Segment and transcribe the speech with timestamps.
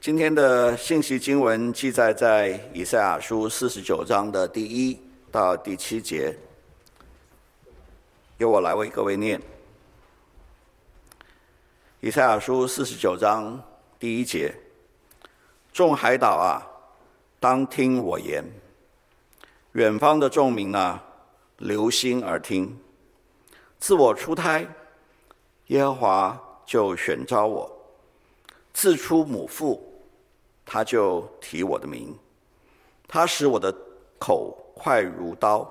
[0.00, 4.96] 今天的信息经文记载在以赛亚书四十九章的第一
[5.28, 6.32] 到第七节，
[8.36, 9.42] 由我来为各位念。
[11.98, 13.60] 以赛亚书四十九章
[13.98, 14.54] 第一节：
[15.72, 16.62] 众海岛啊，
[17.40, 18.44] 当听我言；
[19.72, 21.02] 远方的众民啊，
[21.56, 22.78] 留心耳听。
[23.80, 24.64] 自我出胎，
[25.66, 27.68] 耶和华就选召我；
[28.72, 29.87] 自出母腹，
[30.70, 32.14] 他就提我的名。
[33.08, 33.74] 他使我的
[34.18, 35.66] 口快如刀，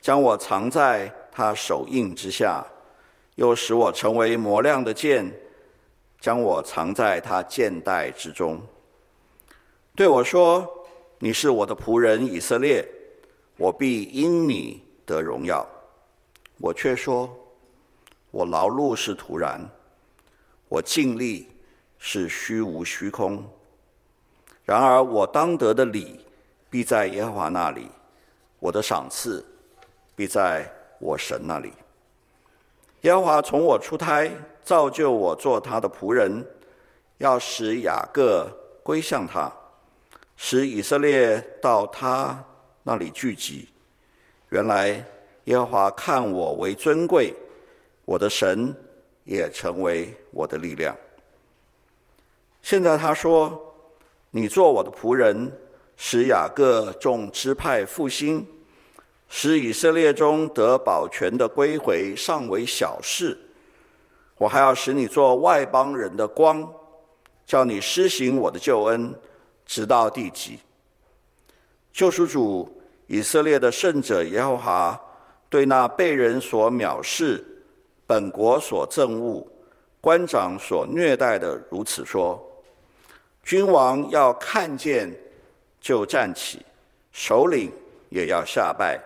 [0.00, 2.64] 将我藏在他手印之下，
[3.34, 5.28] 又使我成为磨亮的剑。
[6.20, 8.62] 将我藏在他剑袋之中，
[9.96, 10.86] 对我说
[11.18, 12.88] ：“你是我的仆人以色列，
[13.56, 15.66] 我必因你得荣耀。”
[16.62, 17.28] 我却说
[18.30, 19.68] ：“我劳碌是徒然，
[20.68, 21.48] 我尽力
[21.98, 23.44] 是虚无虚空。
[24.72, 26.24] 然而我当得的礼
[26.70, 27.90] 必在耶和华那里，
[28.58, 29.44] 我的赏赐
[30.16, 30.66] 必在
[30.98, 31.74] 我神那里。
[33.02, 34.32] 耶和华从我出胎。”
[34.64, 36.46] 造就我做他的仆人，
[37.18, 38.46] 要使雅各
[38.84, 39.52] 归向他，
[40.36, 42.40] 使以色列到他
[42.84, 43.68] 那里聚集。
[44.50, 45.04] 原来
[45.46, 47.34] 耶和华看我为尊贵，
[48.04, 48.72] 我的神
[49.24, 50.96] 也成为我的力量。
[52.62, 53.60] 现在他说
[54.32, 55.52] ：“你做我的仆人，
[55.96, 58.44] 使雅各众支派复兴，
[59.28, 63.38] 使以色列中得保全的归回，尚为小事。”
[64.38, 66.68] 我还要使你做外邦人的光，
[67.46, 69.14] 叫你施行我的救恩，
[69.64, 70.58] 直到地极。
[71.92, 75.00] 救赎主以色列的圣者耶和华
[75.48, 77.44] 对那被人所藐视、
[78.06, 79.46] 本国所憎恶、
[80.00, 82.42] 官长所虐待的如此说：
[83.42, 85.12] 君王要看见
[85.80, 86.64] 就站起，
[87.12, 87.70] 首领
[88.08, 89.00] 也要下拜，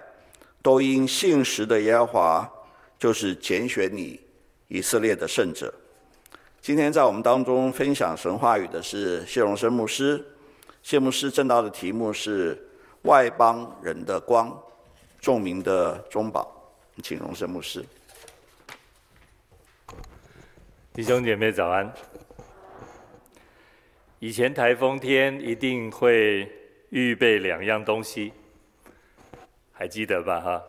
[0.63, 2.53] 都因信实的耶和华
[2.99, 4.21] 就是拣选你。
[4.69, 5.73] 以色列的圣者，
[6.61, 10.25] 今天在我们当中分享神话语的是谢荣生牧师。
[10.83, 12.61] 谢牧师正道的题目是
[13.03, 14.61] “外邦人的光，
[15.21, 16.53] 众民的中保”。
[17.01, 17.85] 请荣生牧师。
[20.93, 21.93] 弟兄姐妹早安。
[24.19, 26.51] 以前台风天一定会
[26.91, 28.33] 预备两样东西，
[29.73, 30.41] 还记得吧？
[30.41, 30.65] 哈，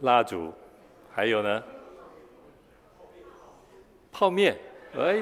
[0.00, 0.52] 蜡烛。
[1.10, 1.64] 还有呢？
[4.12, 4.56] 泡面，
[4.96, 5.20] 哎，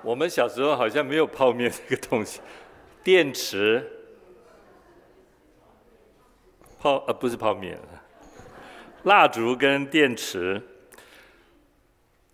[0.00, 2.40] 我们小时候好像没有泡面这个东西。
[3.02, 3.86] 电池，
[6.78, 7.78] 泡呃不是泡面，
[9.02, 10.62] 蜡烛跟电池，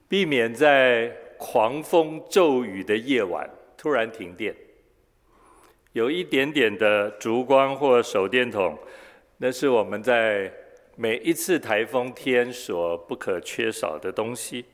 [0.06, 4.55] 避免在狂风骤雨的夜晚突然停电。
[5.95, 8.78] 有一点点的烛光或手电筒，
[9.39, 10.53] 那是我们在。
[10.97, 14.67] 每一次台风天所不可缺少的东西。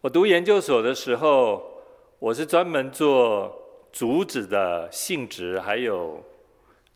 [0.00, 1.82] 我读研究所的时候，
[2.20, 3.52] 我是专门做
[3.90, 6.22] 竹子的性质，还有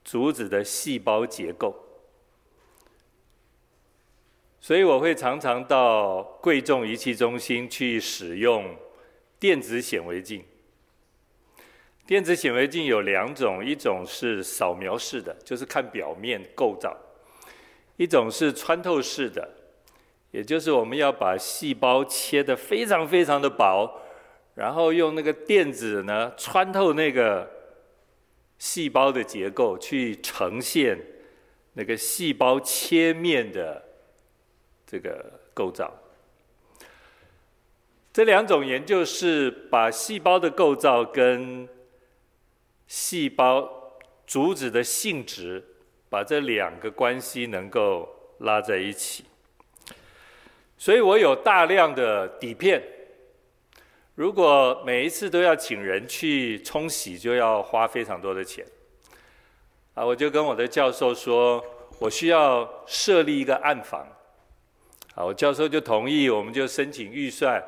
[0.04, 1.74] 竹子的细胞结构，
[4.60, 8.76] 所以我会常常到贵重仪器中心去使用
[9.38, 10.44] 电子显微镜。
[12.06, 16.96] 电子显微镜有两种，一种是扫描式的，就是看表面构造。
[17.96, 19.48] 一种是穿透式的，
[20.30, 24.00] 也就是我们要把细胞切得非常非常的薄，
[24.54, 27.48] 然后用那个电子呢穿透那个
[28.58, 30.98] 细胞的结构，去呈现
[31.74, 33.82] 那个细胞切面的
[34.90, 35.92] 这个构造。
[38.12, 41.68] 这两种研究是把细胞的构造跟
[42.86, 43.92] 细胞
[44.26, 45.64] 组织的性质。
[46.10, 48.08] 把这两个关系能够
[48.38, 49.24] 拉在一起，
[50.76, 52.82] 所以我有大量的底片。
[54.16, 58.66] 如果每一次都要请人去冲洗，就要花非常多的钱。
[59.94, 61.64] 啊，我就跟我的教授说，
[62.00, 64.04] 我需要设立一个暗房。
[65.14, 67.62] 好，我教授就同意，我们就申请预算，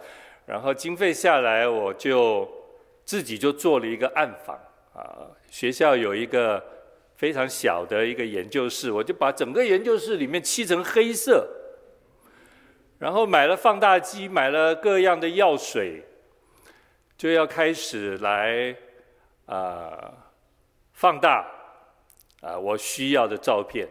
[0.46, 2.50] 然后经费下来，我就
[3.04, 4.56] 自己就做了一个暗访。
[4.94, 6.62] 啊，学校有一个。
[7.14, 11.46] 非常小的一个研究室，我就把整个研究室里面漆成黑色，
[12.98, 16.04] 然后买了放大机，买了各样的药水，
[17.16, 18.74] 就要开始来
[19.46, 20.12] 啊、
[20.94, 21.46] 放大
[22.40, 23.86] 啊、我需要的照片。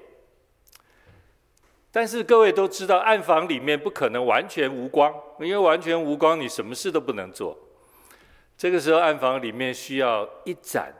[1.91, 7.57] 但是各位都知道，暗房里面不可能完全无光，因为完全无光，你什么事都不能做。
[8.57, 10.93] 这个时候，暗房里面需要一盏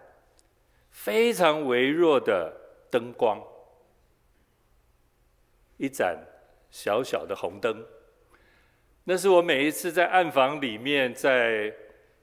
[0.90, 2.54] 非常微弱的
[2.90, 3.42] 灯光，
[5.78, 6.18] 一盏
[6.70, 7.86] 小小的红灯。
[9.06, 11.74] 那是我每一次在暗房里面，在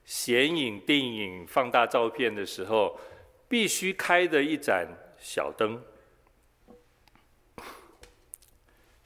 [0.04, 2.98] 显影、定影、放大照片的时候，
[3.48, 4.86] 必须开的一盏
[5.16, 5.82] 小灯。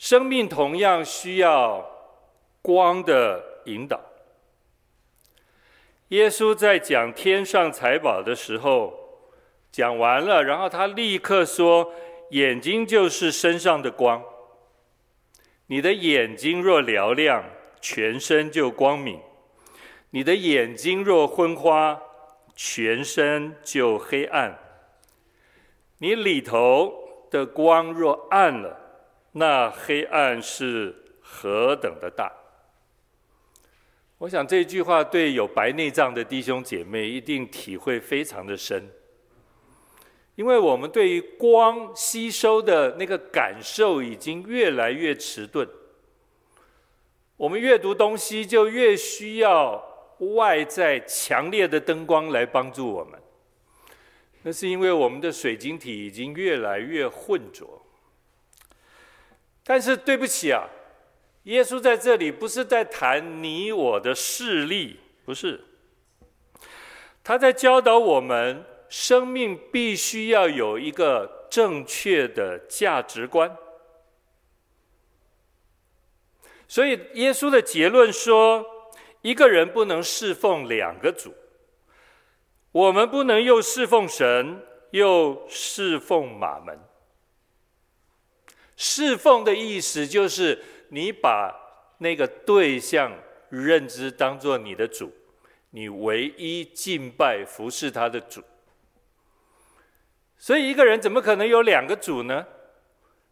[0.02, 1.88] 生命同样需要
[2.60, 4.00] 光的引导。
[6.08, 8.92] 耶稣在讲天上财宝的时候，
[9.70, 11.92] 讲完了，然后他立刻说
[12.30, 14.20] ：“眼睛就是身上的光。
[15.68, 17.44] 你的眼睛若嘹亮，
[17.80, 19.20] 全身就光明；
[20.10, 22.02] 你的眼睛若昏花，
[22.56, 24.58] 全身就黑暗。
[25.98, 26.92] 你里头
[27.30, 28.81] 的光若暗了，
[29.32, 32.32] 那黑暗是何等的大！”
[34.18, 38.88] 我想这句话对有白内障的弟兄姐妹一定体会非常的深，
[40.36, 45.68] 因为我们对于光吸收的那个感受已经越来越迟钝。
[47.36, 49.84] 我们阅读东西就越需要
[50.36, 53.20] 外在强烈的灯光来帮助我们，
[54.44, 57.81] 那是因为我们的水晶体已经越来越浑浊。
[59.64, 60.68] 但是对不起啊。
[61.44, 65.60] 耶稣在这里不是在谈你我的势力，不是。
[67.24, 73.56] 他在教导我们，生命必须要有一个正确的价值观。
[76.68, 78.64] 所以耶稣的结论说，
[79.20, 81.34] 一个人不能侍奉两个主。
[82.70, 84.62] 我们不能又侍奉神，
[84.92, 86.78] 又侍奉马门。
[88.82, 90.58] 侍奉的意思就是。
[90.94, 91.50] 你把
[91.96, 93.10] 那个对象
[93.48, 95.10] 认知当做你的主，
[95.70, 98.42] 你唯一敬拜服侍他的主。
[100.36, 102.46] 所以一个人怎么可能有两个主呢？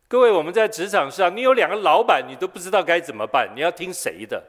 [0.09, 4.43] 各位，我们在职场上，你有两个老板，你都不知道该怎么办，你要听谁的？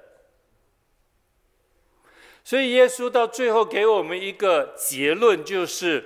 [2.45, 6.05] 所以耶稣到最后给我们一个结论，就是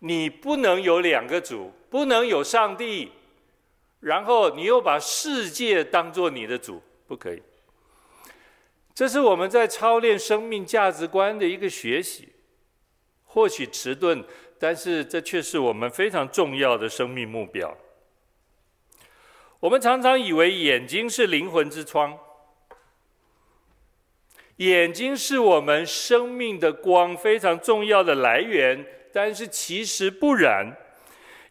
[0.00, 3.10] 你不能有两个主，不能有上帝。
[4.02, 7.40] 然后你又把世界当做你的主，不可以。
[8.92, 12.30] 这是我们在操练生命价值观的一个学习，
[13.24, 14.24] 或许迟钝，
[14.58, 17.78] 但是这却是我们非常重要的生命目标。
[19.60, 22.18] 我们常常以为眼睛是灵魂之窗，
[24.56, 30.76] 眼睛是我们生命的光非常重要的来源，但是其实不然，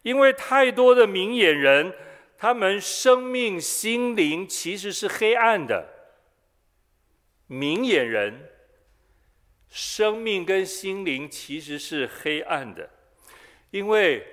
[0.02, 1.94] 因为太多的明眼人。
[2.42, 5.86] 他们生命心灵其实是黑暗的，
[7.46, 8.50] 明眼人
[9.68, 12.90] 生命跟心灵其实是黑暗的，
[13.70, 14.26] 因为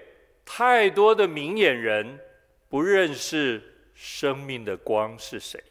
[0.44, 2.20] 太多的明眼人
[2.68, 5.64] 不认识生命的光是谁。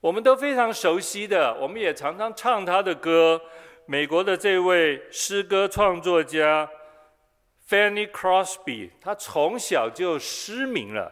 [0.00, 3.38] 我们都非常熟悉的，我们也常常唱他的歌。
[3.84, 6.66] 美国的这位诗歌创作家。
[7.72, 11.10] Fanny Crosby，她从小就失明了。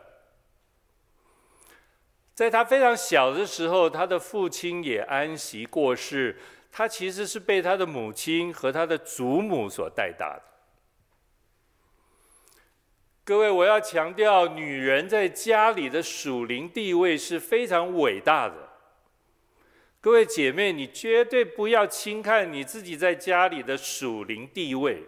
[2.35, 6.39] 在她非常小的时候，她的父亲也安息过世。
[6.71, 10.43] 她其实是被她的母亲和她的祖母所带大的。
[13.25, 18.69] 各位，我要强调，女人在家里的属灵地位是非常伟大的。
[20.03, 25.07] 各位姐妹，你绝对不要轻看你自己在家里的属灵地位。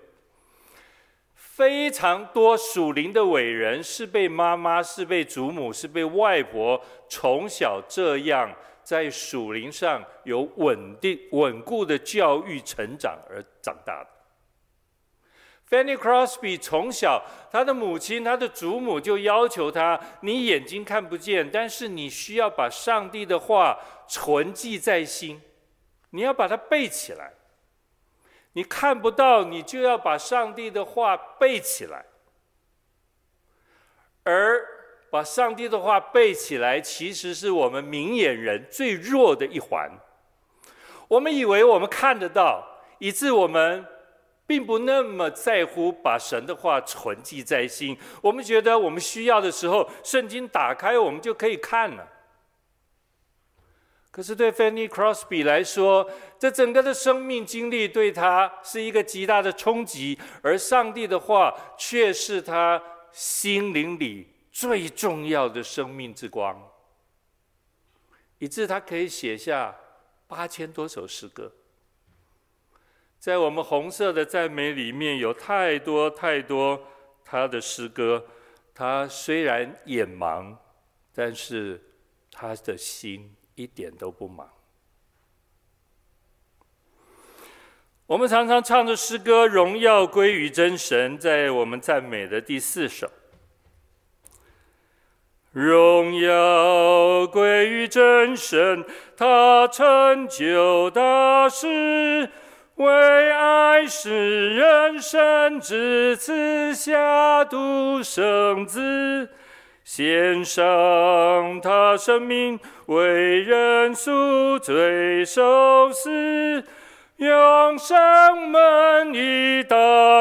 [1.55, 8.51] 非常多属灵的伟人是被妈妈、是被祖母、是被外婆从小这样
[8.83, 14.09] 在属灵上有稳定、稳固的教育成长而长大的。
[15.69, 23.79] Fanny Crosby 从小，他的母亲、他的祖母就要求他：你眼睛看不见，但是你需要把上帝的话
[24.09, 25.43] 存记在心，
[26.13, 27.35] 你要把它背起来。
[28.55, 32.05] 你看不到，你就要把上帝的话背起来。
[34.25, 34.65] 而
[35.11, 39.91] 把上帝的话背起来，其实是我们明眼人最弱的一环。
[41.09, 42.65] 我们以为我们看得到，
[42.99, 43.85] 以致我们
[44.47, 47.99] 并不那么在乎把神的话存记在心。
[48.23, 52.09] 我们觉得我们需要的时候，圣经打开，我们就可以看了。
[54.13, 66.71] 可是对 Fanny Crosby 来说，这整个的生命经历对他是一个极大的冲击，而上帝的话却是他心灵里最重要的生命之光，
[68.39, 69.75] 以致他可以写下
[70.29, 71.51] 八千多首诗歌。
[73.19, 76.79] 在我们红色的赞美里面有太多太多
[77.25, 78.27] 他的诗歌。
[78.75, 80.57] 他虽然眼盲，
[81.15, 81.81] 但是
[82.31, 84.49] 他的心一点都不忙。
[88.07, 93.11] 我们常常唱着诗歌，荣耀归于真神，在我们赞美的第四首。
[95.53, 98.85] 荣耀归于真神，
[99.17, 102.31] 他成就大事，
[102.77, 109.29] 为爱世人，生，至此下独生子，
[109.85, 116.65] 献上他生命，为人赎罪受死。
[117.17, 119.77] 永生门已打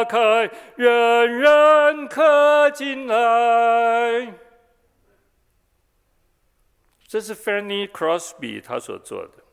[0.06, 4.34] 开，人人可进来。
[7.08, 9.44] 这是 Fanny Crosby 他所做的，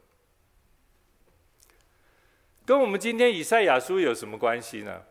[2.66, 5.02] 跟我们今天以赛亚书有什么关系呢？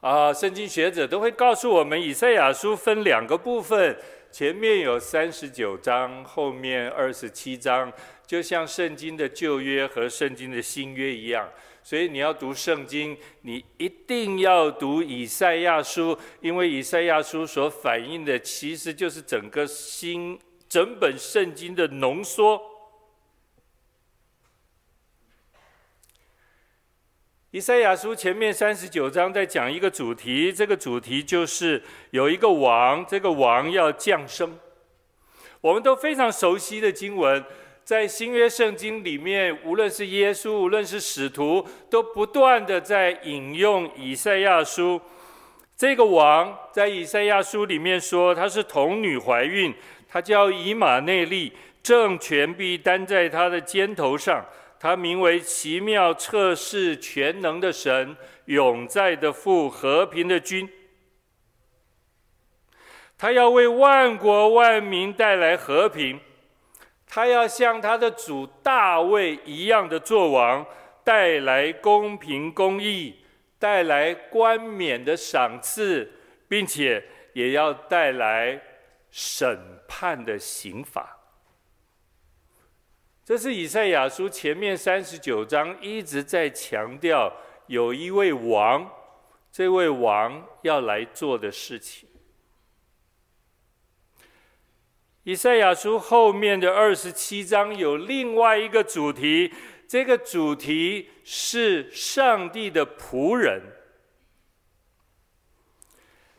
[0.00, 3.98] 啊，圣经学者都会告诉我们，以赛亚书分两个部分，
[4.30, 7.92] 前面有三十九章，后面二十七章。
[8.24, 11.48] 就像圣经的旧约和圣经的新约一样，
[11.82, 20.38] 所以你要读圣经，你一定要读以赛亚书，因为以赛亚书所反映的其实就是整个新
[20.68, 22.60] 整本圣经的浓缩。
[27.50, 34.58] 以赛亚书前面三十九章在讲一个主题，这个主题就是有一个王，这个王要降生。
[35.62, 37.42] 我们都非常熟悉的经文。
[37.82, 45.00] 在新约圣经里面，无论是耶稣，无论是使徒，都不断的在引用以赛亚书。
[45.74, 49.74] 这个王在以赛亚书里面说，他是童女怀孕，
[50.06, 51.50] 他叫以马内利，
[51.82, 54.44] 政权必担在他的肩头上。
[54.80, 60.68] 他名为奇妙、测试、全能的神，永在的父，和平的君。
[63.16, 66.20] 他要为万国万民带来和平。
[67.10, 70.64] 他要像他的主大卫一样的作王，
[71.02, 73.24] 带来公平公义，
[73.58, 76.12] 带来冠冕的赏赐，
[76.46, 78.62] 并且也要带来
[79.10, 79.58] 审
[79.88, 81.17] 判的刑罚。
[83.28, 87.30] 这是以赛亚书前面三十九章一直在强调，
[87.66, 88.90] 有一位王，
[89.52, 92.08] 这位王要来做的事情。
[95.24, 99.52] 以赛亚书后面的二十七章有另外一个主题，
[99.86, 103.60] 这个主题是上帝的仆人。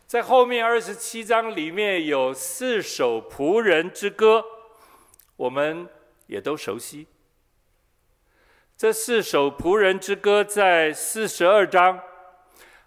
[0.07, 4.43] 在后面二十七章里面有四首仆人之歌，
[5.35, 5.87] 我们
[6.29, 7.05] 也都熟悉。
[8.77, 11.99] 这四首仆人之歌在四十二章，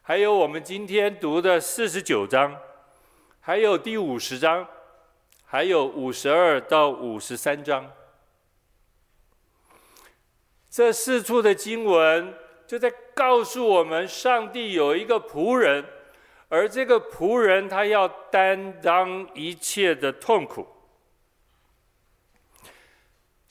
[0.00, 2.56] 还有我们今天读的四十九章，
[3.40, 4.66] 还有第五十章。
[5.44, 7.92] 还有五十二到五十三章，
[10.70, 12.32] 这四处的经文
[12.66, 15.84] 就在告诉我们，上帝有一个仆人，
[16.48, 20.66] 而这个仆人他要担当一切的痛苦。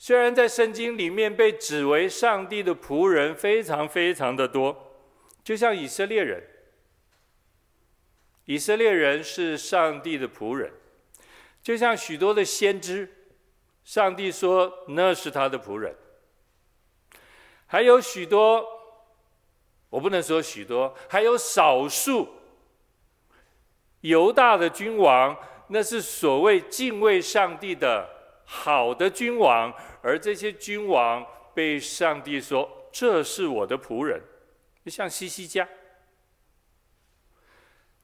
[0.04, 4.98] 虽然在圣经里面被指为上帝的仆人非常非常的多，
[5.44, 6.42] 就像以色列人，
[8.46, 10.72] 以色列人是上帝的仆人。
[11.62, 13.08] 就像许多的先知，
[13.84, 15.94] 上帝说那是他的仆人；
[17.66, 18.66] 还有许多，
[19.88, 22.28] 我不能说许多，还有少数
[24.00, 28.21] 犹大的君王，那是所谓敬畏上帝的
[28.54, 34.20] 好的君王，而这些君王被上帝说这是我的仆人，
[34.84, 35.66] 就像西西家。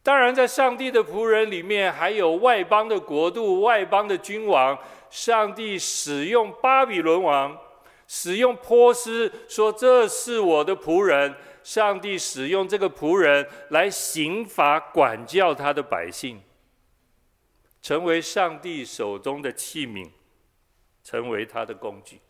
[0.03, 4.79] 当然，在上帝的仆人里面，还有外邦的国度、外邦的君王。
[5.11, 7.59] 上帝使用巴比伦王，
[8.07, 11.35] 使用波斯，说这是我的仆人。
[11.63, 16.41] 上帝使用这个仆人来刑罚、管教他的百姓，
[17.83, 20.09] 成为上帝手中的器皿，
[21.09, 22.21] 成为他的工具。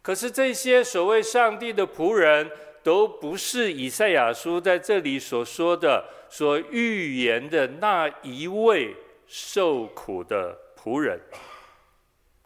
[0.00, 2.50] 可是这些所谓上帝的仆人，
[2.82, 11.20] 都不是以赛亚书在这里所说的、所预言的那一位受苦的仆人，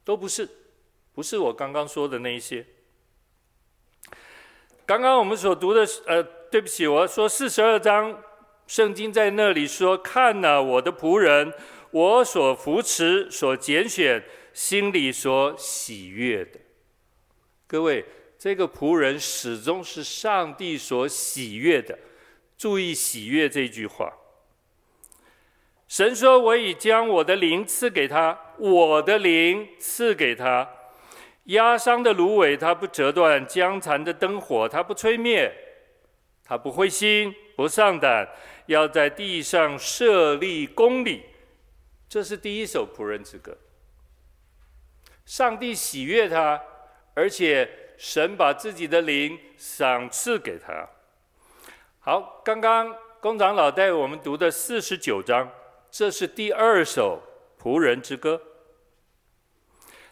[0.05, 0.49] 都不是，
[1.15, 2.67] 不是我刚刚说的那一些。
[4.85, 6.21] 刚刚我们所读的，呃，
[6.51, 8.21] 对不起，我要说四十二章
[8.67, 11.53] 圣经在那里说：“看哪，我的仆人，
[11.93, 14.23] 我所扶持、所拣选，
[14.53, 16.59] 心里所喜悦的。”
[17.69, 18.05] 各位，
[18.39, 21.99] 这个仆人始终是上帝所喜悦的。
[22.59, 24.13] 注意“喜悦”这句话。
[25.89, 30.69] 神说：“我已将我的灵赐给他，我的灵赐给他。
[31.45, 35.53] 压伤的芦苇，他不折断；将残的灯火，他不吹灭。
[36.45, 38.29] 他不灰心，不丧胆。”
[38.67, 41.21] 要在地上设立公理，
[42.13, 43.57] 这是第一首仆人之歌。
[45.25, 46.63] 上帝喜悦他，
[47.15, 47.67] 而且
[47.97, 50.87] 神把自己的灵赏赐给他。
[52.01, 55.51] 好，刚刚工长老带我们读的四十九章，
[55.91, 57.23] 这是第二首
[57.59, 58.43] 仆人之歌。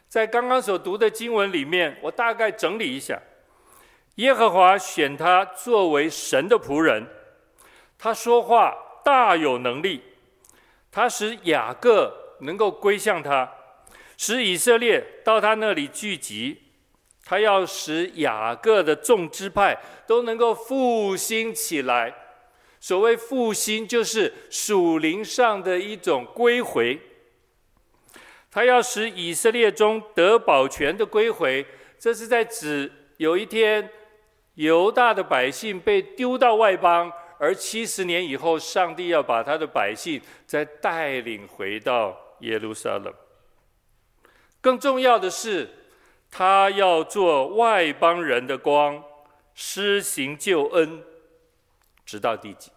[0.09, 3.21] 在刚刚所读的经文里面，我大概整理一下：
[4.14, 7.07] 耶和华选他作为神的仆人。
[7.99, 10.02] 他说话大有能力，
[10.90, 13.50] 他使雅各能够归向他，
[14.16, 16.62] 使以色列到他那里聚集。
[17.25, 22.12] 他要使雅各的众支派都能够复兴起来。
[22.80, 26.99] 所谓复兴，就是属灵上的一种归回。
[28.50, 31.64] 他要使以色列中得保全的归回，
[32.00, 33.88] 这是在指有一天
[34.54, 37.12] 犹大的百姓被丢到外邦。
[37.40, 43.14] 而七十年以后，上帝要把他的百姓再带领回到耶路撒冷。
[44.61, 45.70] 更重要的是，
[46.30, 49.02] 他要做外邦人的光，
[49.54, 51.02] 施行救恩，
[52.04, 52.70] 直到地极。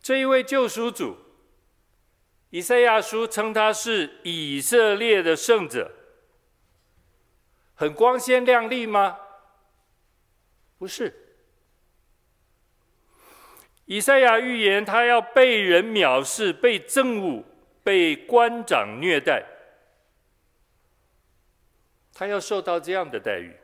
[0.00, 1.18] 这一位救赎主，
[2.48, 5.92] 以赛亚书称他是以色列的圣者，
[7.74, 9.18] 很光鲜亮丽吗？
[10.78, 11.24] 不是。
[13.86, 17.44] 以赛亚预言，他要被人藐视、被憎恶、
[17.84, 19.44] 被官长虐待，
[22.12, 23.54] 他要受到这样的待遇。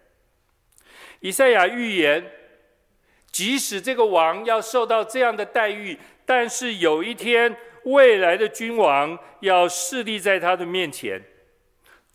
[1.18, 2.24] 以赛亚预言，
[3.32, 11.20] 即使这个王要受到这样的待遇，但是有一天，未来的君王要侍立在他的面前，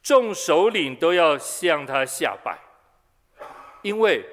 [0.02, 2.58] 众首领都要向他下拜，
[3.82, 4.24] 因为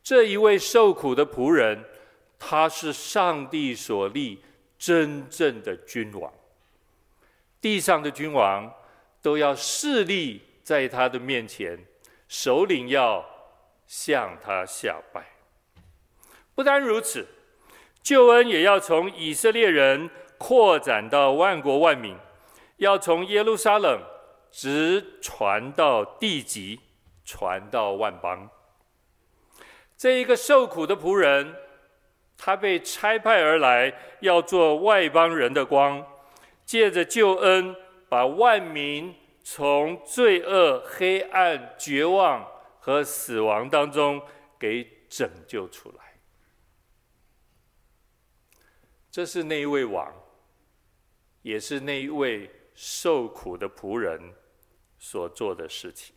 [0.00, 1.84] 这一位受苦的仆人。
[2.42, 4.42] 他是上帝所立
[4.78, 6.32] 真正的君王，
[7.60, 8.72] 地上的君王
[9.20, 11.78] 都要势力在他的面前，
[12.26, 13.22] 首领要
[13.86, 15.22] 向他下拜。
[16.54, 17.26] 不单如此，
[18.02, 22.16] 救恩也要从以色列人扩展到万国万民，
[22.78, 24.02] 要从耶路撒冷
[24.50, 26.80] 直传到地极，
[27.22, 28.48] 传到万邦。
[29.98, 31.54] 这一个受苦的仆人。
[32.42, 36.02] 他被差派而来，要做外邦人的光，
[36.64, 37.76] 借着救恩，
[38.08, 44.22] 把万民从罪恶、黑暗、绝望和死亡当中
[44.58, 46.18] 给拯救出来。
[49.10, 50.10] 这是那一位王，
[51.42, 54.18] 也是那一位受苦的仆人
[54.98, 56.14] 所做的事情。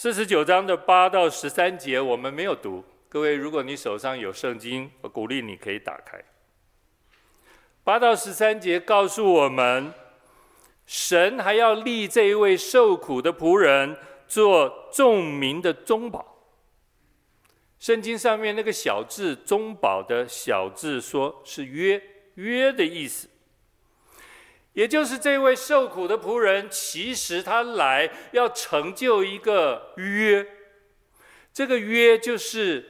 [0.00, 2.84] 四十九章的八到十三节，我们没有读。
[3.08, 6.22] 各位，如果你手上有圣经，我鼓励你可以打开。
[7.82, 9.92] 八到十三节告诉我们，
[10.86, 13.96] 神还要立这一位受苦的仆人
[14.28, 16.46] 做众民的中保。
[17.80, 22.00] 圣经上面那个小字“中保”的小字，说是约
[22.34, 23.28] 约的意思。
[24.78, 30.46] 也就是这位受苦的仆人，其实他来要成就一个约，
[31.52, 32.88] 这个约就是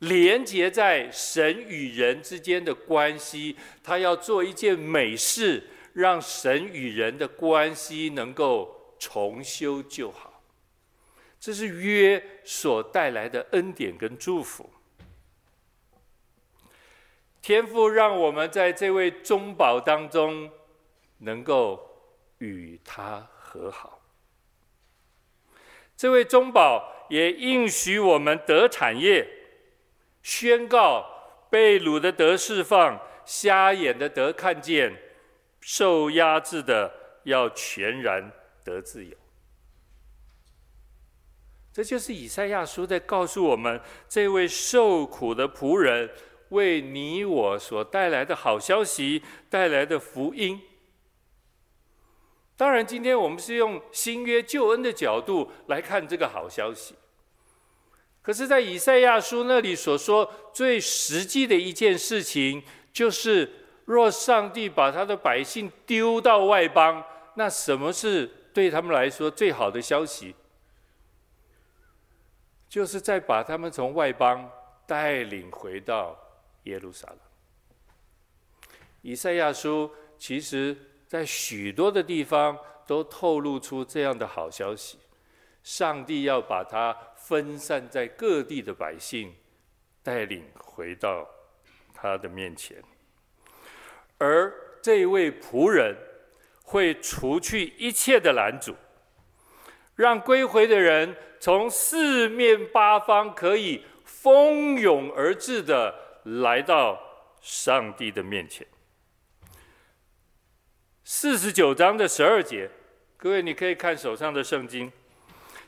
[0.00, 10.42] 连接在神与人之间的关系，他要做一件美事，让神与人的关系能够重修旧好。
[11.38, 14.68] 这是约所带来的恩典跟祝福。
[17.40, 20.50] 天父让我们在这位中保当中。
[21.22, 21.80] 能够
[22.38, 24.00] 与他和好，
[25.96, 29.28] 这位中保也应许我们得产业，
[30.22, 31.06] 宣告
[31.48, 35.00] 被掳的得释放，瞎眼的得看见，
[35.60, 38.32] 受压制的要全然
[38.64, 39.16] 得自由。
[41.72, 46.10] 这就是以赛亚书在告诉我们，这位受苦的仆人
[46.48, 50.60] 为你我所带来的好消息，带来的福音。
[52.62, 56.94] 当然，今天我们是用新约救恩的角度来看这个好消息。
[58.22, 70.36] 可是，在以赛亚书那里所说最实际的一件事情，就是若上帝把他的百姓丢到外邦，那什么是对他们来说最好的消息？
[72.68, 74.48] 就是再把他们从外邦
[74.86, 76.16] 带领回到
[76.62, 77.18] 耶路撒冷。
[79.00, 80.76] 以赛亚书其实
[81.12, 84.96] 在许多的地方都透露出这样的好消息：
[85.62, 89.30] 上帝要把他分散在各地的百姓
[90.02, 91.28] 带领回到
[91.92, 92.82] 他的面前，
[94.16, 95.94] 而这位仆人
[96.64, 98.74] 会除去一切的拦阻，
[99.94, 105.94] 让归回的人从四面八方可以蜂拥而至的
[106.24, 106.98] 来到
[107.42, 108.66] 上帝的面前。
[111.04, 112.70] 四十九章的十二节，
[113.16, 114.90] 各位你可以看手上的圣经。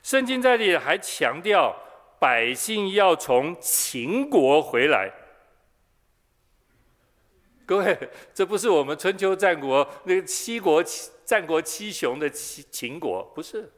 [0.03, 1.75] 圣经在这里还强调，
[2.21, 5.11] 百姓要从秦国回来。
[7.67, 7.99] 各位，
[8.33, 10.85] 这不是我们春秋战国那个七国
[11.25, 13.73] 战国七雄的秦秦国，不是。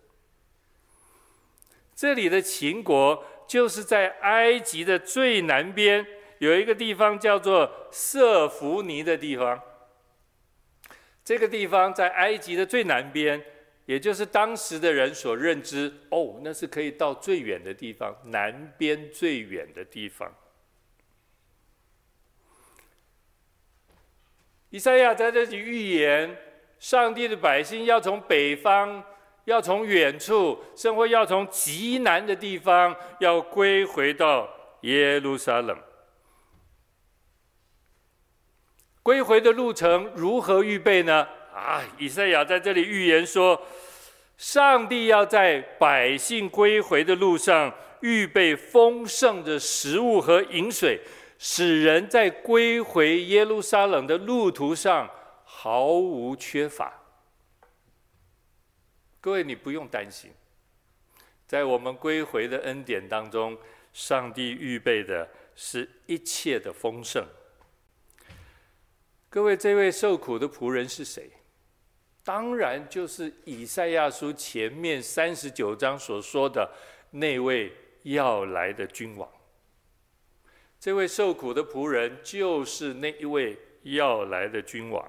[1.95, 6.05] 这里的秦国就是在埃及的最南边，
[6.39, 9.59] 有一个地方叫做色弗尼的地方。
[11.27, 13.45] 这个地方在埃及的最南边。
[13.85, 20.35] 也就是当时的人所认知，哦，那是可以到最远的地方，南边最远的地方。
[24.71, 26.37] 以赛亚在这里预言，
[26.81, 29.05] 上帝的百姓要从北方，
[29.45, 35.79] 要从远处，甚或要从极南的地方，要归回到耶路撒冷。
[39.07, 41.25] 归回的路程如何预备呢？
[41.55, 43.65] 啊，以赛亚在这里预言说，
[44.37, 51.01] 上帝要在百姓归回的路上预备丰盛的食物和饮水，
[51.39, 55.09] 使人在归回耶路撒冷的路途上
[55.45, 56.93] 毫无缺乏。
[59.21, 60.33] 各位，你不用担心，
[61.47, 63.57] 在我们归回的恩典当中，
[63.93, 67.25] 上帝预备的是一切的丰盛。
[69.37, 71.31] 各位，这位受苦的仆人是谁？
[72.25, 76.73] 当然，就是以赛亚书前面三十九章所说的
[77.11, 77.71] 那位
[78.05, 79.29] 要来的君王。
[80.81, 85.07] 这位受苦的仆人，就是那一位要来的君王。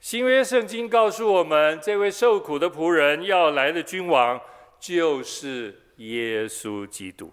[0.00, 4.40] 新约圣经告诉我们，这位受苦的仆人要来的君王，
[4.80, 7.32] 就是耶稣基督。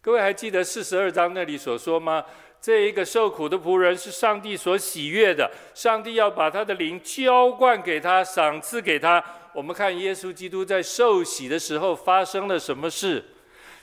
[0.00, 2.24] 各位还记得四十二章那里所说吗？
[2.60, 9.22] 这一个受苦的仆人是上帝所喜悦的，上帝要把他的灵浇灌给他，赏赐给他。
[9.52, 13.24] 我们看耶稣基督在受洗的时候发生了什么事？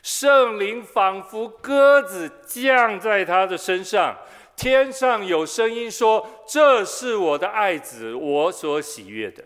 [0.04, 4.18] 圣灵仿佛鸽子降在他的身上，
[4.56, 9.44] 天上有声音说：“这是我的爱子，我所喜悦的。”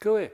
[0.00, 0.30] 各位。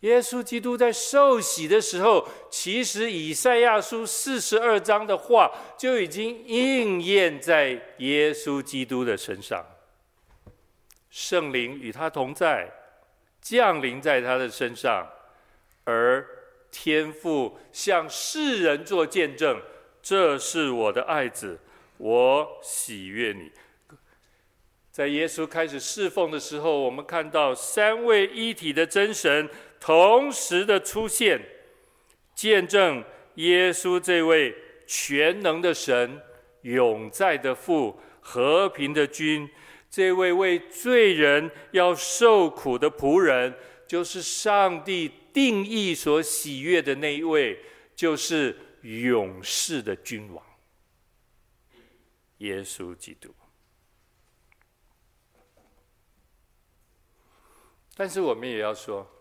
[0.00, 9.64] 耶稣基督在受洗的时候，其实以赛亚书四十二章的话就已经应验在耶稣基督的身上。
[11.08, 12.70] 圣灵与他同在，
[13.40, 15.08] 降临在他的身上，
[15.84, 16.24] 而
[16.70, 19.58] 天父向世人做见证
[20.02, 21.58] ：“这是我的爱子，
[21.96, 23.50] 我喜悦你。”
[24.92, 29.48] 在耶稣开始侍奉的时候，我们看到三位一体的真神。
[29.78, 31.40] 同时的出现，
[32.34, 33.04] 见证
[33.36, 34.54] 耶稣这位
[34.86, 36.20] 全能的神、
[36.62, 39.48] 永在的父、和平的君，
[39.90, 43.54] 这位为罪人要受苦的仆人，
[43.86, 47.58] 就是上帝定义所喜悦的那一位，
[47.94, 50.44] 就是永世的君王，
[52.38, 53.34] 耶稣基督。
[57.94, 59.12] 但是我们也要说。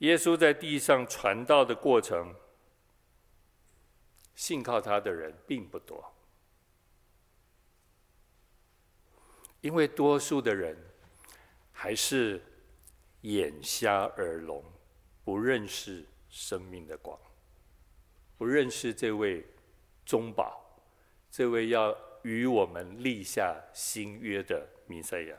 [0.00, 2.34] 耶稣在地上传道的过程，
[4.34, 6.14] 信靠他的人并不多，
[9.62, 10.76] 因为多数的人
[11.72, 12.42] 还是
[13.22, 14.62] 眼瞎耳聋，
[15.24, 17.18] 不认识生命的光，
[18.36, 19.46] 不认识这位
[20.04, 20.78] 中保，
[21.30, 25.36] 这位要与我们立下新约的弥赛亚。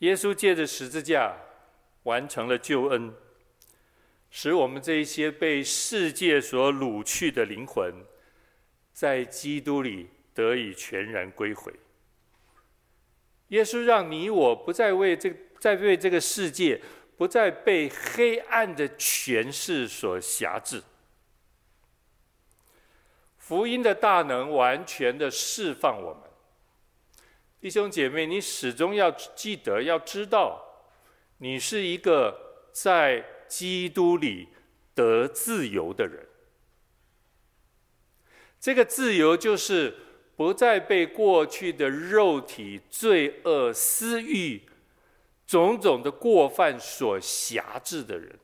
[0.00, 1.34] 耶稣借着十字架。
[2.04, 3.14] 完成了救恩，
[4.30, 7.92] 使我们这一些被世界所掳去的灵魂，
[8.92, 11.72] 在基督里得以全然归回。
[13.48, 16.80] 耶稣让你我不再为这，再为这个世界，
[17.16, 20.82] 不再被黑暗的权势所辖制。
[23.38, 26.22] 福音的大能完全的释放我们。
[27.60, 30.63] 弟兄姐妹，你始终要记得，要知道，
[31.38, 34.48] 你是一个在基督里
[34.94, 36.26] 得自由的人。
[38.60, 39.94] 这个自由就是
[40.36, 44.62] 不再被过去的肉体罪恶、私欲、
[45.46, 48.38] 种种的过犯所辖制的人，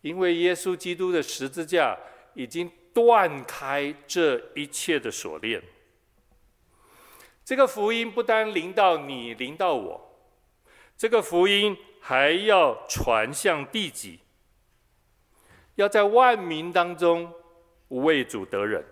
[0.00, 1.96] 因为耶稣基督的十字架
[2.32, 5.62] 已经断开这一切的锁链。
[7.44, 10.18] 这个福音不单临到你，临到我，
[10.96, 14.20] 这个福音还要传向地极，
[15.76, 17.32] 要在万民当中
[17.88, 18.84] 为主得人。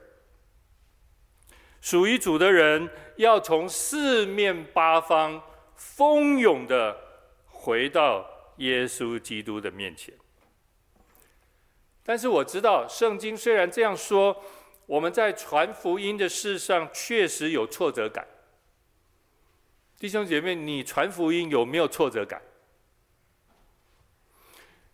[1.83, 5.43] 属于主的人要从四面八方
[5.77, 6.97] 蜂拥的
[7.45, 10.15] 回到耶稣基督的面前。
[12.03, 14.43] 但是我知道，圣经虽然这样说，
[14.87, 18.27] 我们在传福音的事上确实有挫折感。
[19.99, 22.41] 弟兄姐妹，你传福音有没有挫折感？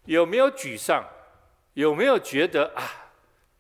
[0.09, 1.05] 有没有沮丧？
[1.75, 3.13] 有没有觉得啊，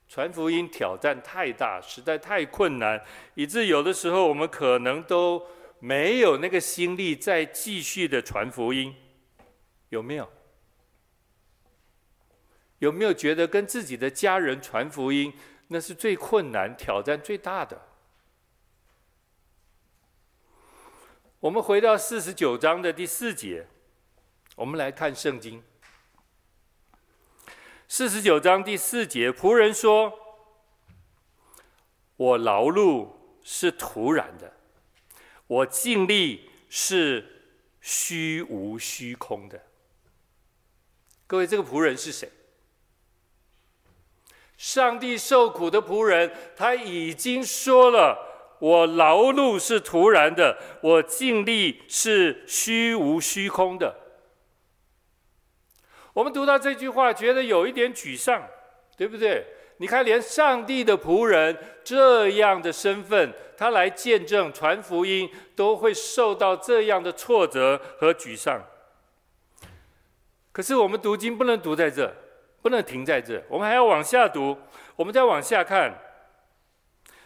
[0.09, 5.47] 传福音挑战太大，实在太困难，以致有的时候我们可能都
[5.79, 8.97] 没有那个心力再继续的传福音？
[9.91, 10.27] 有没有？
[12.79, 15.35] 有没有觉得跟自己的家人传福音，
[15.67, 17.79] 那是最困难、挑战最大的？
[21.41, 23.67] 我们回到四十九章的第四节，
[24.57, 25.63] 我们来看圣经。
[27.91, 30.13] 四十九章第四节，仆人说
[32.17, 33.09] ：“我劳碌
[33.43, 34.53] 是徒然的，
[35.47, 39.63] 我尽力是虚无虚空的。”
[41.27, 42.31] 各位，这个仆人是谁？
[44.59, 48.27] 上帝受苦的仆人，他已经说了。
[48.61, 54.08] 我劳碌是徒然的，我尽力是虚无虚空的。
[56.19, 58.43] 我们读到这句话，觉得有一点沮丧，
[58.97, 59.47] 对不对？
[59.77, 68.61] 你看，连上帝的仆人这样的身份，他来见证传福音，都会受到这样的挫折和沮丧。
[70.51, 72.13] 可是我们读经不能读在这，
[72.63, 74.59] 不能停在这，我们还要往下读。
[74.97, 75.97] 我们再往下看。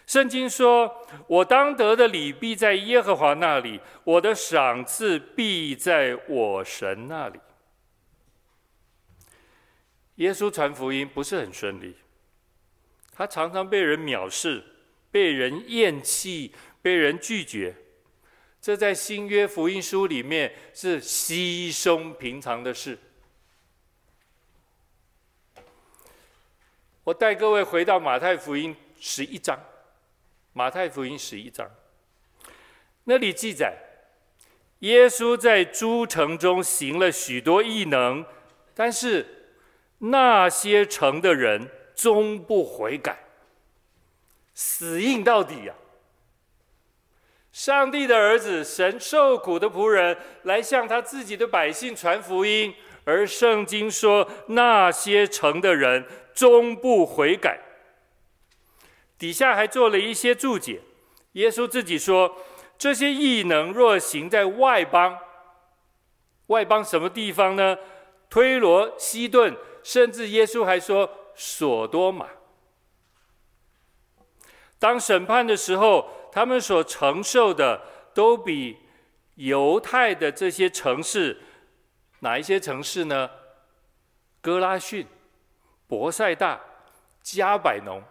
[0.06, 0.94] 圣经说
[1.26, 7.40] ：“我当得的礼必在耶和华那里，我的赏赐必在我神那里。”
[10.16, 11.96] 耶稣传福音不是很顺利，
[13.12, 14.62] 他常常被人藐视、
[15.10, 17.74] 被人厌弃、被人拒绝。
[18.60, 22.98] 这在新约福音书里面是稀松平常的事。
[27.04, 29.58] 我带各位回到马太福音十一章。
[30.54, 31.68] 马太福音十一章，
[33.04, 33.74] 那里记载，
[34.80, 38.22] 耶稣在诸城中行了许多异能，
[38.74, 39.41] 但是
[40.04, 43.18] 那些城的人终不悔改，
[44.52, 45.74] 死硬到底呀、
[47.52, 57.60] 上帝的儿子，神受苦的仆人，来向他自己的百姓传福音，而圣经说那些城的人终不悔改。
[59.16, 60.80] 底下还做了一些注解。
[61.32, 62.38] 耶稣自己说
[62.76, 65.16] ：“这些异能若行在外邦，
[66.48, 67.78] 外邦什么地方呢？
[68.28, 72.28] 推罗、西顿，甚至耶稣还说所多玛。
[74.78, 77.80] 当审判的时候，他们所承受的
[78.12, 78.78] 都比
[79.36, 81.40] 犹太的这些城市，
[82.20, 83.30] 哪一些城市呢？
[84.40, 85.06] 哥拉逊、
[85.86, 86.60] 伯赛大、
[87.22, 88.02] 加百农。”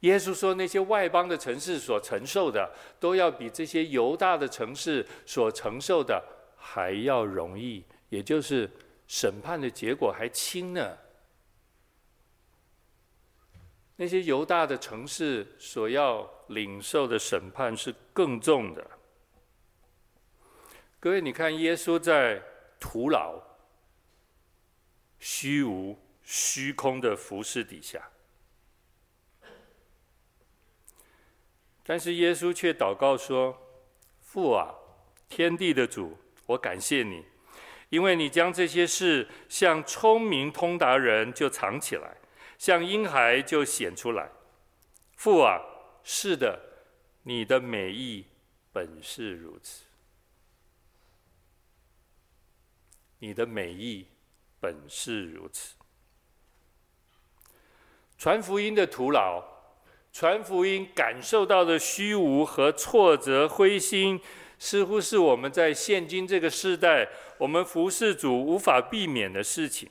[0.00, 6.22] 耶稣说：“那些外邦的城市所承受的，都要比这些犹大的城市所承受的
[6.56, 8.70] 还要容易，也就是
[9.06, 10.98] 审判的结果还轻呢。
[13.96, 18.90] 那些犹大的城市所要领受的审判是更重的。
[21.00, 22.42] 各位，你看，耶稣在
[22.78, 23.40] 徒劳、
[25.18, 28.06] 虚无、虚空的服饰底下。”
[31.82, 33.56] 但是耶稣却祷告说
[34.20, 34.74] ：“父啊，
[35.28, 37.24] 天地的主，我感谢你，
[37.88, 42.16] 因为你将这些事向聪明通达人就藏起来
[42.58, 44.28] 向婴孩就显出来。
[45.16, 45.60] 父啊
[46.02, 46.60] 是的
[47.22, 48.26] 你的美意
[48.72, 49.84] 本是如此。
[53.18, 54.06] 你的美意
[54.60, 55.74] 本是如此。
[58.18, 59.42] 传福音的徒劳
[60.12, 64.18] 传福音感受到的虚无和挫折灰心
[64.58, 69.88] 似乎是我们在现今这个时代，我们服侍主无法避免的事情。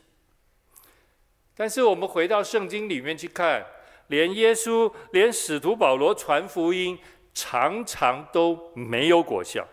[1.56, 3.66] 但是，我们回到圣经里面去看，
[4.08, 7.00] 连耶稣、连使徒保罗传福音，
[7.34, 9.66] 常常都没有果效。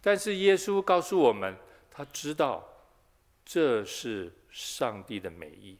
[0.00, 1.56] 但是，耶稣告诉我们，
[1.90, 2.64] 他知道
[3.44, 5.76] 这是上帝的美意。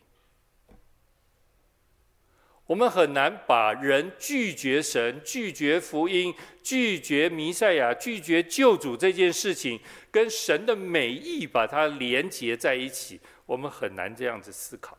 [2.70, 13.20] 我们很难把人拒绝神、拒绝福音、拒绝弥赛亚、拒绝救主这件事情，跟神的美意把它连结在一起。
[13.44, 14.96] 我们很难这样子思考。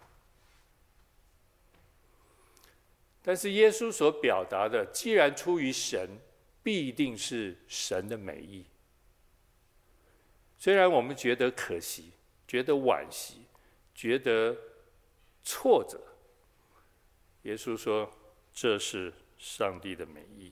[3.24, 6.20] 但是耶稣所表达的，既然出于神，
[6.62, 8.66] 必定是神的美意。
[10.58, 12.12] 虽然我们觉得可惜，
[12.46, 13.46] 觉得惋惜，
[13.96, 14.58] 觉得
[15.42, 15.98] 挫折。
[17.44, 18.12] 耶稣说
[18.54, 20.52] ：“这是上帝的美意。”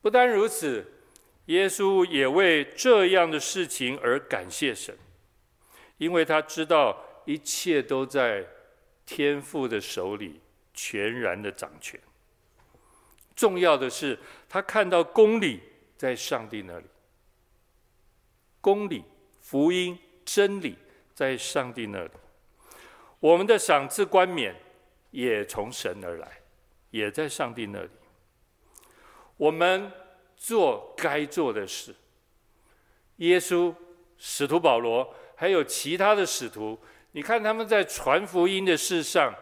[0.00, 0.86] 不单如此，
[1.46, 4.96] 耶稣也为这样的事情而感谢神，
[5.96, 8.46] 因为他知道一切都在
[9.04, 10.40] 天父的手里，
[10.72, 11.98] 全然的掌权。
[13.34, 14.18] 重要的是，
[14.48, 15.60] 他看到公理
[15.96, 16.86] 在上帝那里，
[18.60, 19.02] 公理、
[19.40, 20.76] 福音、真理
[21.12, 22.10] 在上帝那里。
[23.18, 24.54] 我们的赏赐冠冕。
[25.14, 26.40] 也从神而来，
[26.90, 27.88] 也在上帝那里。
[29.36, 29.88] 我们
[30.36, 31.94] 做该做的事。
[33.18, 33.72] 耶稣、
[34.18, 36.76] 使徒保罗，还有其他的使徒，
[37.12, 39.32] 你看他们在传福音的事上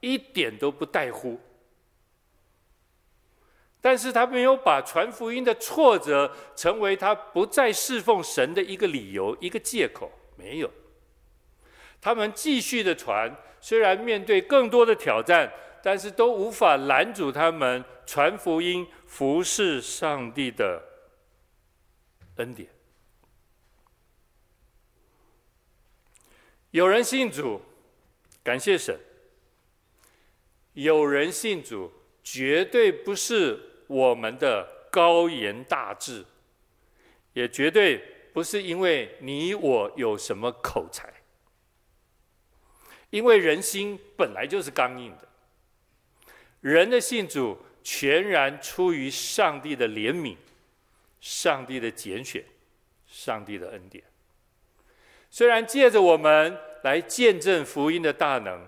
[0.00, 1.38] 一点都不在乎，
[3.82, 10.70] 但是他没有把传福音的挫折成为他不再侍奉神的一个理由、一个借口，没有。
[12.00, 13.30] 他们继续的传。
[13.68, 15.52] 虽然面对更多的挑战，
[15.82, 20.82] 但是都无法拦阻他们传福音、服侍上帝的
[22.36, 22.66] 恩典。
[26.70, 27.60] 有人信主，
[28.42, 28.96] 感谢神；
[30.72, 31.92] 有人信主，
[32.24, 36.24] 绝对不是我们的高言大志，
[37.34, 37.98] 也绝对
[38.32, 41.17] 不是因为你我有什么口才。
[43.10, 45.28] 因为人心本来就是刚硬的，
[46.60, 50.36] 人的信主全然出于上帝的怜悯、
[51.20, 52.44] 上帝的拣选、
[53.06, 54.04] 上帝的恩典。
[55.30, 58.66] 虽然借着我们来见证福音的大能，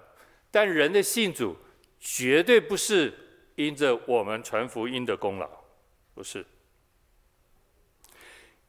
[0.51, 1.57] 但人的信主
[2.01, 3.13] 绝对不是
[3.57, 5.49] 因着我们传福音的功劳，
[6.15, 6.45] 不是。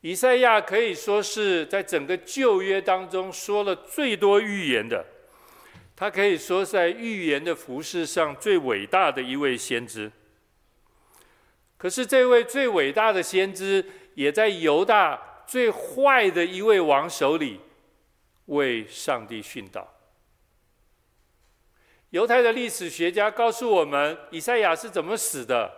[0.01, 5.05] 以赛亚可以说是在整个旧约当中说了最多预言的。
[6.01, 10.11] 他可以说是在预言的服饰上最伟大的一位先知。
[11.77, 13.85] 可是这位最伟大的先知，
[14.15, 17.61] 也在犹大最坏的一位王手里
[18.47, 19.93] 为上帝殉道。
[22.09, 25.71] 犹太的历史学家告诉我们，以赛亚是怎么死的？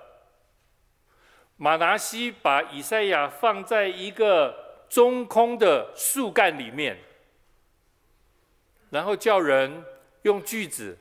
[1.58, 6.98] 马拿西把以赛亚放在一个中空的树干里面，
[8.90, 9.84] 然后叫人。
[10.24, 10.98] 用锯子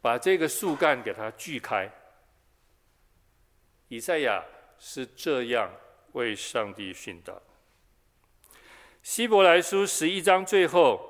[0.00, 1.90] 把这个树干给它锯开。
[3.88, 4.42] 以赛亚
[4.78, 5.70] 是这样
[6.12, 7.40] 为上帝殉道。
[9.02, 11.00] 希伯来书十一章最后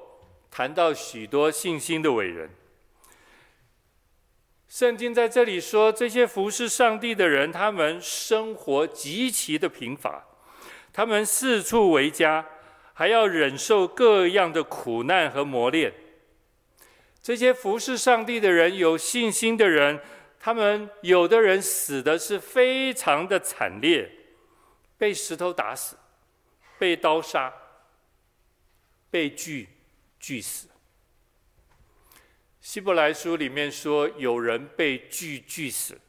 [0.51, 2.51] 谈到许多信心的伟人。
[4.69, 10.25] 圣经在这里说，这些服侍上帝的人，他们生活极其的贫乏，
[10.93, 12.47] 他们四处为家，
[12.95, 15.93] 还要忍受各样的苦难和磨练。
[17.23, 20.01] 这些服侍上帝的人，有信心的人，
[20.39, 24.11] 他们有的人死的是非常的惨烈，
[24.97, 25.97] 被石头打死，
[26.79, 27.53] 被刀杀，
[29.11, 29.69] 被锯
[30.19, 30.69] 锯死。
[32.61, 36.01] 希伯来书里面说，有人被锯锯死，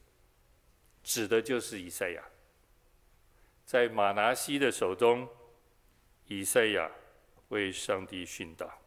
[1.03, 2.23] 指的就是以赛亚。
[3.65, 5.27] 在马拿西的手中，
[6.27, 6.91] 以赛亚
[7.49, 8.80] 为上帝殉道。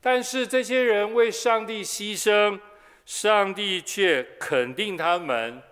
[0.00, 2.60] 但是这些人为上帝牺牲，
[3.04, 5.62] 上帝却肯定他们。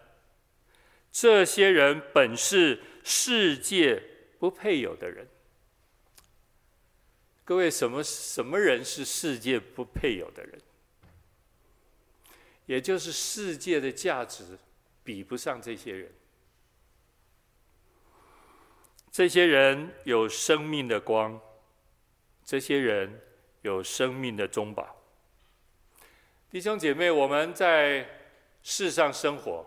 [1.11, 4.03] 这些人本是世界
[4.39, 5.27] 不配有的人。
[7.45, 10.61] 各位，什么什么人是世界不配有的人？
[12.67, 14.59] 也就是世界的价值
[15.03, 16.13] 比不上这些人。
[19.11, 21.41] 这些人有生命的光，
[22.45, 23.19] 这些人
[23.69, 24.97] 有生命的中保。
[26.51, 28.09] 弟兄姐妹，我们在
[28.63, 29.65] 世上生活，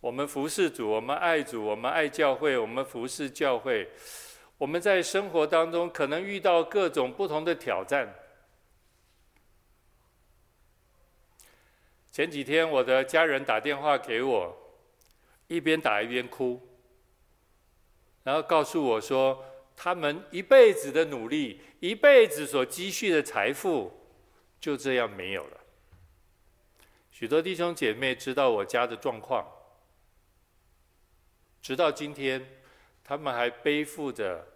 [0.00, 3.88] 我们服侍主，我们爱主，我们爱教会，我们服侍教会。
[4.58, 8.14] 我们在生活当中可能遇到各种不同的挑战。
[12.12, 14.54] 前几天，我的家人打电话给我，
[15.48, 16.60] 一边打一边哭，
[18.22, 19.42] 然后告诉我说，
[19.76, 23.92] 他们一辈子的努力，一辈子所积蓄的财富，
[24.60, 25.60] 就这样没有了。
[27.10, 29.46] 许多弟兄姐妹知道我家的状况，
[31.60, 32.44] 直到今天，
[33.04, 34.46] 他们还背负着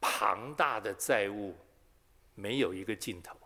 [0.00, 1.56] 庞大的债务，
[2.34, 3.36] 没有一个尽头。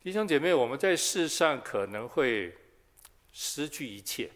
[0.00, 2.56] 弟兄姐妹，我们在世上可能会
[3.32, 4.30] 失去一切，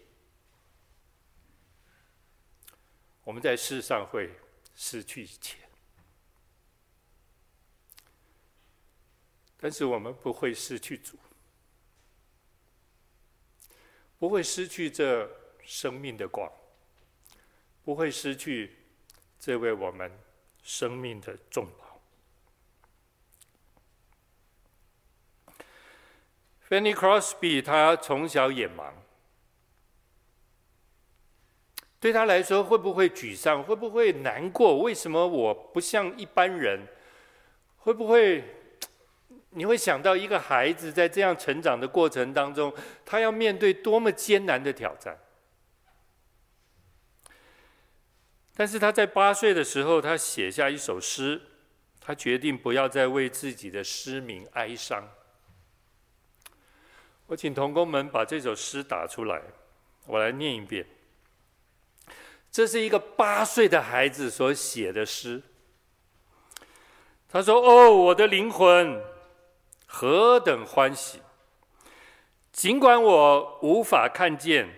[3.25, 4.31] 我们在世上会
[4.75, 5.57] 失去一切，
[9.57, 11.19] 但是我们不会失去主，
[14.19, 15.31] 不会失去这
[15.65, 16.51] 生命的光，
[17.85, 18.77] 不会失去
[19.39, 20.11] 这位我们
[20.63, 22.01] 生命的重保。
[26.69, 28.93] Fanny Crosby，他从小眼盲，
[32.01, 33.63] 对他来说会不会沮丧？
[33.63, 34.79] 会不会难过？
[34.79, 36.89] 为什么我不像一般人？
[37.77, 38.43] 会不会
[39.51, 42.73] 你会想到一个孩子在这样成长的过程当中，
[43.05, 45.19] 他要面对多么艰难的挑战？
[48.57, 51.41] 但是他在八岁的时候，他写下一首诗，
[52.01, 55.07] 他决定不要再为自己的失明哀伤。
[57.27, 59.43] 我请同工们把这首诗打出来，
[60.07, 60.87] 我来念一遍。
[62.51, 65.43] 这是一个八岁的孩子所写的诗。
[67.29, 69.01] 他说：“哦，我的灵魂，
[69.87, 71.21] 何等欢喜！
[72.51, 74.69] 尽管我无法看见，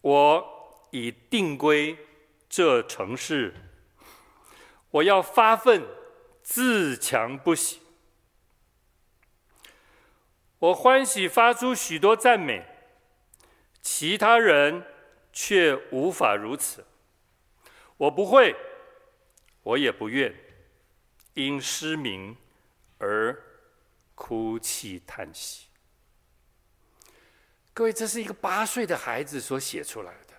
[0.00, 1.98] 我已定归
[2.48, 3.54] 这城市，
[4.90, 5.86] 我要发奋，
[6.42, 7.80] 自强不息。”
[10.58, 12.64] 我欢喜发出许多赞美，
[13.82, 14.86] 其他人
[15.32, 16.84] 却无法如此。
[17.96, 18.54] 我不会，
[19.62, 20.34] 我也不愿，
[21.34, 22.36] 因失明
[22.98, 23.40] 而
[24.14, 25.66] 哭泣叹息。
[27.74, 30.34] 各位，这是一个八岁的孩子所写出来的。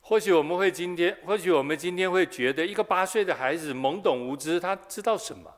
[0.00, 5.54] 或许我们会今天，或许我们今天会觉得，一个八岁的孩子懵懂无知，他知道什么？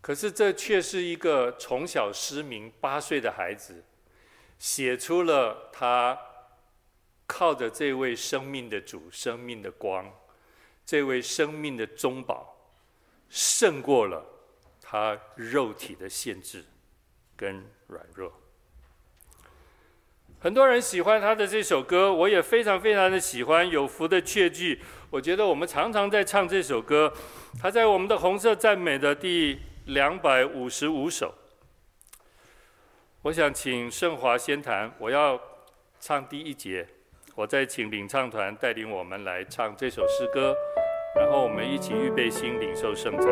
[0.00, 3.84] 可是，这却是一个从小失明八岁的孩子，
[4.62, 6.16] 写出了他
[7.26, 10.08] 靠着这位生命的主、生命的光，
[10.86, 12.56] 这位生命的中保，
[13.28, 14.24] 胜过了
[14.80, 16.64] 他肉体的限制
[17.36, 18.32] 跟软弱。
[20.38, 23.68] 很多人喜欢他的这首歌，我也非常非常的喜欢。
[23.68, 27.12] 有福的确据，我觉得我们常常在唱这首歌，
[27.60, 29.58] 他在我们的红色赞美的第。
[29.86, 31.34] 两百五十五首，
[33.24, 35.40] 我想请圣华先谈，我要
[36.00, 36.84] 唱第一节，
[37.36, 40.52] 我再请领唱团带领我们来唱这首诗歌，
[41.14, 43.26] 然后我们一起预备心领受圣餐。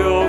[0.00, 0.28] 有